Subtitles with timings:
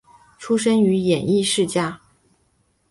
[0.39, 2.01] 出身于演艺世家。